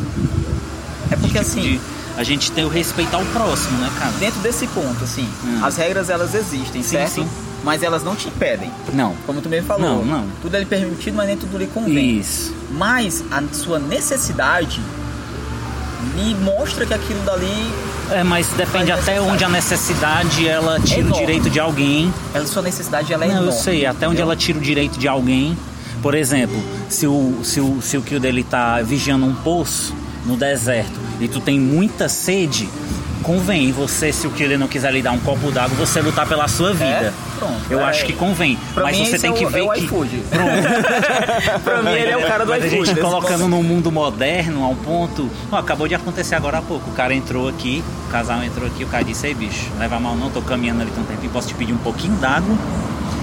[1.11, 1.81] É porque de, assim, de
[2.17, 4.13] a gente ter o respeito ao próximo, né, cara?
[4.13, 5.61] dentro desse ponto, assim, Hum.
[5.63, 7.11] as regras elas existem, Sim, certo?
[7.13, 7.29] sim.
[7.65, 8.71] Mas elas não te impedem.
[8.93, 9.15] Não.
[9.27, 9.83] Como tu mesmo falou.
[9.83, 10.27] Não, não.
[10.43, 12.19] Tudo é permitido, mas nem tudo lhe convém.
[12.19, 12.55] Isso.
[12.73, 14.81] Mas a sua necessidade
[16.17, 17.73] lhe mostra que aquilo dali,
[18.11, 22.13] É, mas depende até onde a necessidade ela tira o direito de alguém.
[22.35, 23.61] a sua necessidade ela é Não, eu enorme.
[23.61, 24.25] sei, até onde entendeu?
[24.27, 25.57] ela tira o direito de alguém.
[26.03, 29.95] Por exemplo, se o, se o, se o kill dele tá vigiando um poço
[30.27, 32.69] no deserto e tu tem muita sede,
[33.25, 36.47] convém você, se o killer não quiser lhe dar um copo d'água, você lutar pela
[36.47, 37.13] sua vida.
[37.39, 37.85] Pronto, Eu é.
[37.85, 38.57] acho que convém.
[38.75, 39.87] Pra mas você tem é que o- ver é o que.
[40.31, 41.61] Pronto.
[41.65, 42.87] pra mim, ele é o cara do Mas a iFood.
[42.87, 43.51] gente nesse colocando momento.
[43.51, 45.29] num mundo moderno, ao ponto.
[45.51, 46.91] Ó, acabou de acontecer agora há pouco.
[46.91, 50.15] O cara entrou aqui, o casal entrou aqui, o cara disse: Ei, bicho, leva mal
[50.15, 52.55] não, tô caminhando ali tão tempinho, posso te pedir um pouquinho d'água?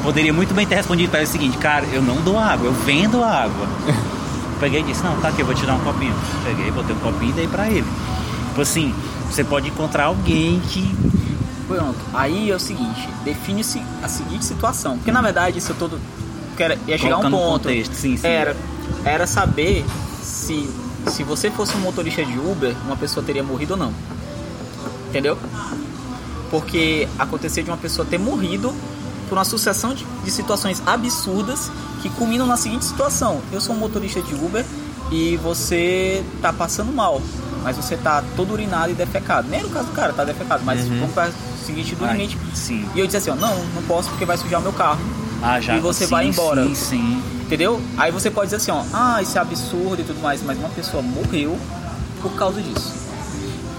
[0.03, 2.73] Poderia muito bem ter respondido para ele o seguinte: Cara, eu não dou água, eu
[2.73, 3.67] vendo a água.
[4.59, 6.13] Peguei e disse: Não, tá aqui, eu vou te dar um copinho.
[6.43, 7.85] Peguei, botei um copinho e dei pra ele.
[8.49, 8.93] Tipo assim,
[9.31, 10.95] você pode encontrar alguém que.
[11.67, 11.99] Pronto.
[12.13, 14.97] Aí é o seguinte, define-se a seguinte situação.
[14.97, 15.99] Porque na verdade isso todo.
[16.57, 17.63] Quero, ia chegar a um ponto.
[17.63, 18.27] contexto, sim, sim.
[18.27, 18.55] Era,
[19.05, 19.85] era saber
[20.21, 20.69] se,
[21.07, 23.93] se você fosse um motorista de Uber, uma pessoa teria morrido ou não.
[25.09, 25.37] Entendeu?
[26.49, 28.73] Porque aconteceu de uma pessoa ter morrido
[29.29, 33.41] por uma sucessão de, de situações absurdas que culminam na seguinte situação.
[33.51, 34.65] Eu sou um motorista de Uber
[35.09, 37.21] e você tá passando mal,
[37.63, 39.47] mas você tá todo urinado e defecado.
[39.49, 42.13] Nem era o caso do cara, tá defecado, mas vamos para o seguinte do Ai,
[42.13, 42.37] limite.
[42.53, 42.87] sim.
[42.95, 44.99] E eu disse assim, ó, não, não posso porque vai sujar o meu carro.
[45.41, 45.75] Ah, já.
[45.75, 46.63] E você sim, vai embora.
[46.65, 47.23] Sim, sim.
[47.41, 47.81] Entendeu?
[47.97, 50.69] Aí você pode dizer assim, ó, ah, isso é absurdo e tudo mais, mas uma
[50.69, 51.57] pessoa morreu
[52.21, 53.01] por causa disso.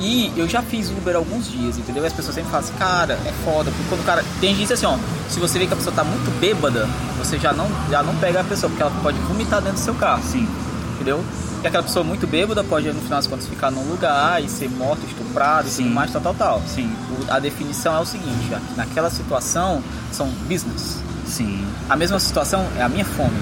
[0.01, 2.03] E eu já fiz Uber alguns dias, entendeu?
[2.03, 4.25] E as pessoas sempre falam assim, cara, é foda, porque quando o cara.
[4.40, 7.53] Tem gente assim, ó, se você vê que a pessoa tá muito bêbada, você já
[7.53, 10.49] não, já não pega a pessoa, porque ela pode vomitar dentro do seu carro, Sim.
[10.94, 11.24] Entendeu?
[11.62, 14.68] E aquela pessoa muito bêbada pode, no final das contas, ficar num lugar e ser
[14.70, 16.62] morta, estuprada e tudo mais, tal, tal, tal.
[16.66, 16.92] Sim.
[17.11, 20.98] O- a definição é o seguinte, ó, naquela situação são business.
[21.26, 21.64] Sim.
[21.88, 23.38] A mesma situação é a minha fome,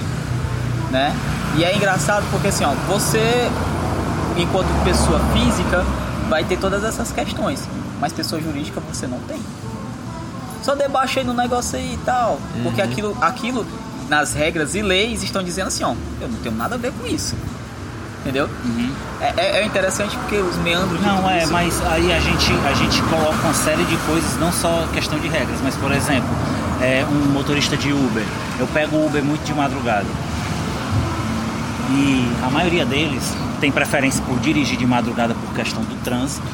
[0.91, 1.15] né?
[1.57, 3.49] E é engraçado porque assim, ó, você
[4.37, 5.83] enquanto pessoa física
[6.29, 7.67] vai ter todas essas questões,
[7.99, 9.39] mas pessoa jurídica você não tem.
[10.63, 13.65] Só debaixa aí no negócio aí e tal, porque aquilo, aquilo
[14.11, 17.07] nas regras e leis estão dizendo assim, ó, eu não tenho nada a ver com
[17.07, 17.33] isso.
[18.19, 18.47] Entendeu?
[19.21, 22.73] É, é- é interessante porque os meandros Não, é, isso- mas aí a gente, a
[22.73, 26.29] gente coloca uma série de coisas, não só questão de regras, mas por exemplo,
[26.81, 28.23] é, um motorista de Uber.
[28.59, 30.05] Eu pego Uber muito de madrugada.
[31.89, 33.23] E a maioria deles
[33.59, 36.45] tem preferência por dirigir de madrugada por questão do trânsito,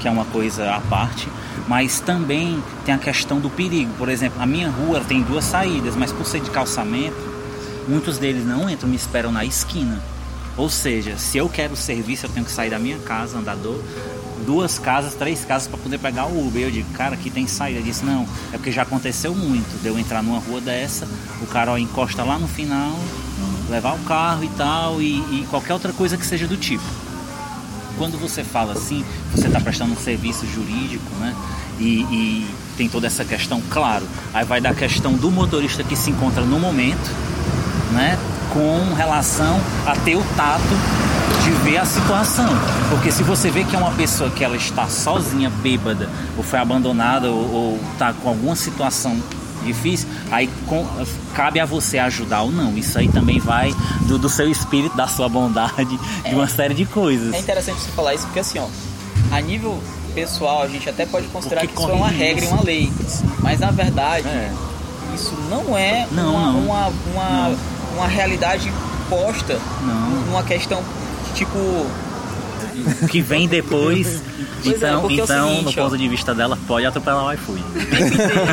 [0.00, 1.28] que é uma coisa à parte,
[1.66, 3.90] mas também tem a questão do perigo.
[3.98, 7.16] Por exemplo, a minha rua tem duas saídas, mas por ser de calçamento,
[7.88, 10.00] muitos deles não entram, me esperam na esquina.
[10.56, 13.82] Ou seja, se eu quero serviço, eu tenho que sair da minha casa, andar do-
[14.44, 16.62] duas casas, três casas para poder pegar o Uber.
[16.62, 17.78] Eu digo, cara, aqui tem saída.
[17.78, 19.80] Ele disse, não, é porque já aconteceu muito.
[19.82, 21.06] De eu entrar numa rua dessa,
[21.42, 22.98] o cara ó, encosta lá no final,
[23.70, 26.82] levar o carro e tal, e, e qualquer outra coisa que seja do tipo.
[27.98, 31.34] Quando você fala assim, você está prestando um serviço jurídico, né?
[31.78, 34.06] E, e tem toda essa questão, claro.
[34.32, 37.10] Aí vai da questão do motorista que se encontra no momento,
[37.92, 38.16] né?
[38.52, 40.62] Com relação a ter o tato
[41.44, 42.48] de ver a situação.
[42.90, 46.58] Porque se você vê que é uma pessoa que ela está sozinha, bêbada, ou foi
[46.58, 49.16] abandonada, ou, está com alguma situação
[49.64, 50.86] difícil, aí com-
[51.34, 52.76] cabe a você ajudar ou não.
[52.76, 53.74] Isso aí também vai
[54.06, 57.34] do, do seu espírito, da sua bondade, de uma série de coisas.
[57.34, 58.66] É interessante você falar isso porque assim, ó,
[59.30, 59.78] a nível
[60.14, 62.92] pessoal a gente até pode considerar que, que isso é uma regra e uma lei,
[63.40, 64.52] mas na verdade É.
[65.14, 66.58] isso não é Não, uma, não.
[66.60, 67.56] Uma, uma, Não.
[67.96, 68.72] uma realidade
[69.08, 70.10] posta Não.
[70.26, 70.82] numa questão
[71.34, 71.56] tipo
[73.02, 74.22] O que vem depois.
[74.60, 75.84] Pois é, então, é então seguinte, no ó.
[75.84, 77.62] ponto de vista dela, pode atropelar o iFood.
[77.62, 78.50] o tempo inteiro,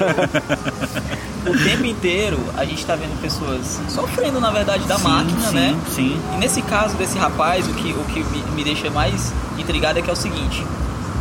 [1.49, 5.55] o tempo inteiro a gente tá vendo pessoas sofrendo na verdade da Sim, máquina, sim,
[5.55, 5.75] né?
[5.89, 6.21] Sim.
[6.35, 10.01] E nesse caso desse rapaz, o que, o que me, me deixa mais intrigado é
[10.03, 10.63] que é o seguinte: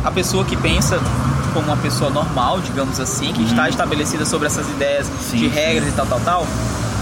[0.03, 0.99] a pessoa que pensa
[1.51, 5.13] como uma pessoa normal, digamos assim, que está estabelecida sobre essas ideias Uhum.
[5.19, 6.47] Sim, de regras e tal, tal, tal,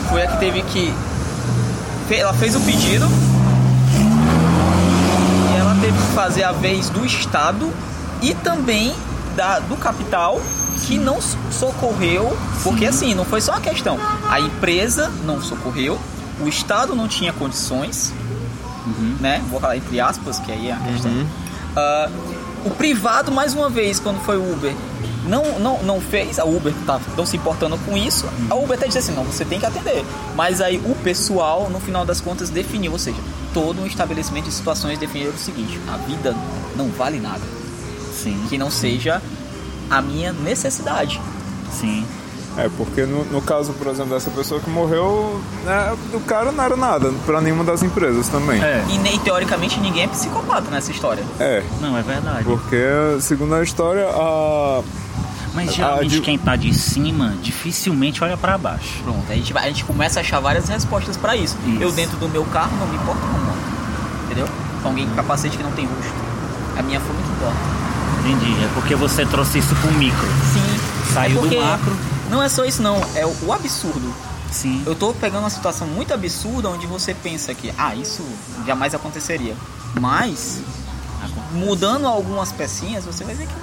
[0.10, 0.94] foi a que teve que.
[2.12, 3.08] Ela fez o pedido
[5.84, 7.70] teve que fazer a vez do Estado
[8.22, 8.96] e também
[9.36, 10.40] da, do capital
[10.88, 13.98] que não so- socorreu, porque assim, não foi só uma questão.
[14.30, 16.00] A empresa não socorreu,
[16.40, 18.14] o Estado não tinha condições,
[19.20, 19.44] né?
[19.50, 21.12] Vou falar entre aspas, que aí é a questão.
[21.76, 22.10] Ah,
[22.64, 24.74] o privado, mais uma vez, quando foi o Uber,
[25.28, 28.88] não, não, não fez, a Uber tá não se importando com isso, a Uber até
[28.88, 30.04] disse assim, não, você tem que atender.
[30.36, 33.18] Mas aí o pessoal, no final das contas, definiu, ou seja,
[33.54, 36.36] todo um estabelecimento de situações definiu o seguinte, a vida
[36.76, 37.42] não vale nada,
[38.14, 38.46] Sim.
[38.50, 39.22] que não seja
[39.90, 41.20] a minha necessidade.
[41.72, 42.06] Sim.
[42.56, 46.64] É, porque no, no caso, por exemplo, dessa pessoa que morreu, né, o cara não
[46.64, 48.62] era nada pra nenhuma das empresas também.
[48.62, 48.84] É.
[48.90, 51.24] E nem teoricamente ninguém é psicopata nessa história.
[51.40, 52.44] É, Não, é verdade.
[52.44, 52.78] porque,
[53.22, 54.84] segundo a história, a.
[55.54, 59.02] Mas geralmente de- quem tá de cima dificilmente olha pra baixo.
[59.04, 61.56] Pronto, a gente, a gente começa a achar várias respostas pra isso.
[61.66, 61.82] Isso.
[61.82, 63.58] Eu dentro do meu carro não me importo com moto.
[64.26, 64.48] Entendeu?
[64.82, 66.14] Com alguém com capacete que não tem rosto.
[66.78, 67.58] A minha fome que importa.
[68.22, 68.64] Entendi.
[68.64, 70.28] É porque você trouxe isso pro micro.
[70.54, 71.14] Sim.
[71.14, 71.96] Saiu é do macro.
[72.30, 74.14] Não é só isso não, é o, o absurdo.
[74.52, 74.82] Sim.
[74.86, 78.24] Eu tô pegando uma situação muito absurda onde você pensa que, ah, isso
[78.66, 79.56] jamais aconteceria.
[80.00, 80.62] Mas,
[81.54, 83.54] mudando algumas pecinhas, você vai ver que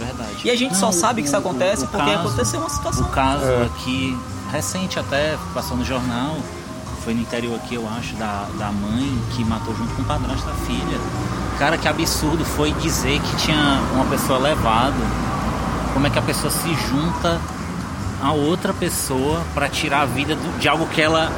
[0.00, 0.36] É verdade.
[0.44, 3.04] E a gente só sabe que isso acontece porque caso- aconteceu uma situação.
[3.04, 3.64] O caso É.
[3.66, 4.18] aqui,
[4.50, 6.36] recente até, passou no jornal,
[7.04, 10.46] foi no interior aqui, eu acho, da, da mãe que matou junto com o padrasto
[10.46, 10.98] da filha.
[11.58, 14.94] Cara, que absurdo foi dizer que tinha uma pessoa levado.
[15.92, 17.38] Como é que a pessoa se junta
[18.22, 21.30] a outra pessoa pra tirar a vida do- de algo que ela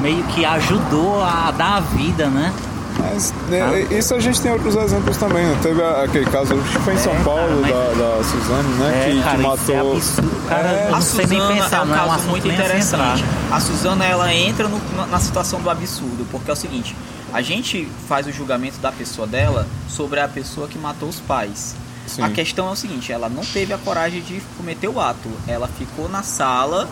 [0.00, 2.52] meio que ajudou a dar a vida, né?
[2.98, 5.46] Mas né, isso a gente tem outros exemplos também.
[5.46, 8.24] Não teve aquele caso, acho que foi em São É, Paulo, cara, mas- da, da
[8.24, 8.88] Suzane, né?
[8.88, 9.74] É, que, cara, que isso matou.
[9.74, 10.48] é absurdo.
[10.48, 10.90] Cara, É.
[10.94, 13.24] A Suzana pensar, é um não é um caso muito nem a se interessante.
[13.50, 16.96] A Suzana ela entra no- na, na situação do absurdo, porque é o seguinte:
[17.32, 21.74] a gente faz o julgamento da pessoa dela sobre a pessoa que matou os pais.
[22.06, 22.22] Sim.
[22.22, 25.28] A questão é o seguinte: ela não teve a coragem de cometer o ato.
[25.48, 26.88] Ela ficou na sala,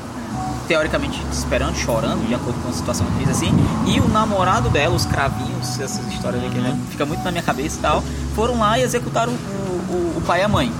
[0.66, 3.52] teoricamente esperando, chorando, de acordo com a situação que fez assim.
[3.86, 6.78] E o namorado dela, os cravinhos, essas histórias aqui, né?
[6.90, 8.02] Fica muito na minha cabeça e tal.
[8.34, 10.72] Foram lá e executaram o, o- o pai e a mãe.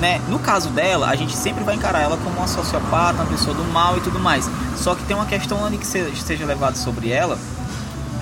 [0.00, 0.20] Né?
[0.28, 3.64] No caso dela, a gente sempre vai encarar ela como uma sociopata, uma pessoa do
[3.72, 4.48] mal e tudo mais.
[4.76, 7.38] Só que tem uma questão ali que se- seja levada sobre ela,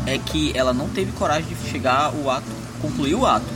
[0.07, 2.45] é que ela não teve coragem de chegar o ato,
[2.83, 3.47] concluir o ato.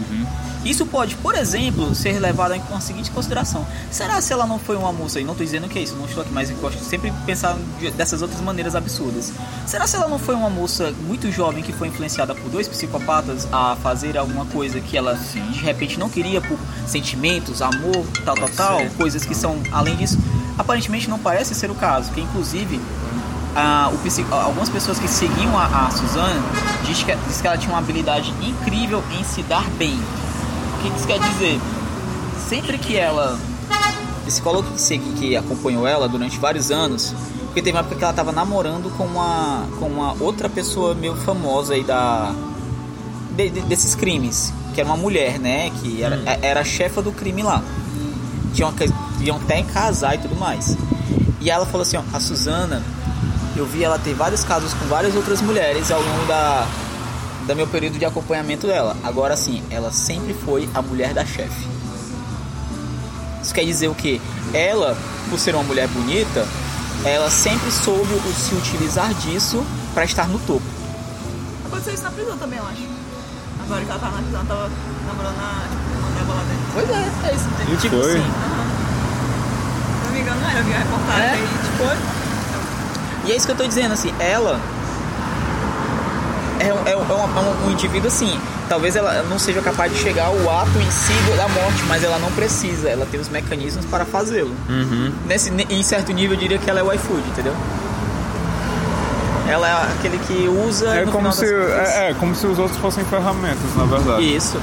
[0.65, 3.67] Isso pode, por exemplo, ser levado em seguinte consideração.
[3.91, 6.05] Será se ela não foi uma moça, e não estou dizendo que é isso, não
[6.07, 9.33] estou aqui, mas eu gosto de sempre pensar de- dessas outras maneiras absurdas.
[9.67, 13.47] Será se ela não foi uma moça muito jovem que foi influenciada por dois psicopatas
[13.53, 18.49] a fazer alguma coisa que ela de repente não queria por sentimentos, amor, tal, tal,
[18.49, 20.19] tal, coisas que são além disso?
[20.57, 22.81] Aparentemente não parece ser o caso, que inclusive
[23.57, 26.41] ah, o algumas pessoas que seguiam a, a Suzana
[26.87, 29.99] diz que, diz que ela tinha uma habilidade incrível em se dar bem.
[30.85, 31.61] O que isso quer dizer?
[32.49, 33.39] Sempre que ela.
[34.27, 37.13] Psicólogo que, que acompanhou ela durante vários anos,
[37.47, 41.15] porque teve uma época que ela estava namorando com uma, com uma outra pessoa meio
[41.17, 42.33] famosa aí da.
[43.37, 45.71] de- de- desses crimes, que era uma mulher, né?
[45.81, 47.63] Que era, era a chefa do crime lá.
[48.55, 48.73] Tinham,
[49.21, 50.77] iam até casar e tudo mais.
[51.41, 52.83] E ela falou assim: ó, a Suzana,
[53.57, 56.67] eu vi ela ter vários casos com várias outras mulheres ao longo da,
[57.53, 58.97] da meu período de acompanhamento dela.
[59.05, 61.69] Agora sim, ela sempre foi a mulher da chefe.
[63.43, 64.23] Isso quer dizer o que?
[64.55, 64.97] Ela,
[65.29, 66.47] por ser uma mulher bonita,
[67.05, 69.63] ela sempre soube o- se utilizar disso
[69.93, 70.63] para estar no topo.
[71.67, 72.89] Aconteceu isso na prisão também, eu acho.
[73.65, 74.71] Agora que ela tava na prisão, ela tava
[75.07, 75.69] namorando a
[76.19, 76.65] tipo, lá dentro.
[76.73, 77.49] Pois é, é isso.
[77.71, 78.13] E tipo foi?
[78.17, 78.31] assim.
[80.01, 81.33] Se não me engano, não era, eu vi a reportagem É?
[81.33, 84.59] aí, tipo, E é isso que eu tô dizendo, assim, ela
[86.69, 88.39] é, um- é, um- é um, é um indivíduo assim.
[88.69, 92.19] Talvez ela não seja capaz de chegar ao ato em si da morte, mas ela
[92.19, 92.89] não precisa.
[92.89, 94.55] Ela tem os mecanismos para fazê-lo.
[95.27, 97.55] Nesse, em certo nível, eu diria que ela é o iFood, entendeu?
[99.49, 100.89] Ela é aquele que usa.
[100.95, 104.35] É no como, final se, é, é como se os outros fossem ferramentas, na verdade.
[104.35, 104.59] Isso.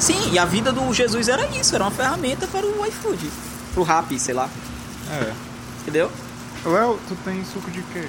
[0.00, 3.30] Sim, e a vida do Jesus era isso, era uma ferramenta para o iFood.
[3.74, 4.48] Pro rap, sei lá.
[5.12, 5.32] É.
[5.82, 6.10] Entendeu?
[6.64, 8.08] Léo, tu tem suco de quê?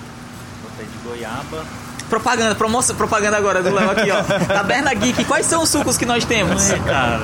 [0.64, 1.64] Botei de goiaba.
[2.10, 4.22] Propaganda, promoção, propaganda agora do Léo aqui, ó.
[4.46, 6.70] Taberna Geek, quais são os sucos que nós temos?
[6.70, 7.24] É, cara.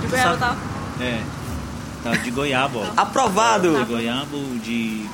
[0.00, 0.56] de goiaba tá.
[1.00, 1.20] É.
[2.02, 2.86] Tá de goiaba, ó.
[2.96, 3.78] Aprovado.
[3.78, 5.06] De goiaba, de